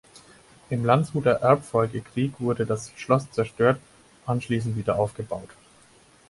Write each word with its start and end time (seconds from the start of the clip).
Im 0.71 0.83
Landshuter 0.83 1.43
Erbfolgekrieg 1.43 2.33
wurde 2.39 2.65
das 2.65 2.91
Schloss 2.95 3.29
zerstört, 3.29 3.79
anschließend 4.25 4.75
wieder 4.75 4.95
aufgebaut. 4.97 5.49